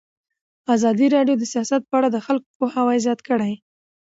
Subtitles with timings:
[0.75, 3.53] ازادي راډیو د سیاست په اړه د خلکو پوهاوی زیات کړی.